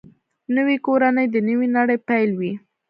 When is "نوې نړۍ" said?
1.47-1.97